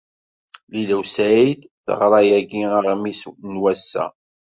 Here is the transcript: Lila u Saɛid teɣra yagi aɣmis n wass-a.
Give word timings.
Lila 0.71 0.95
u 1.01 1.03
Saɛid 1.15 1.59
teɣra 1.85 2.19
yagi 2.29 2.61
aɣmis 2.79 3.21
n 3.51 3.53
wass-a. 3.61 4.05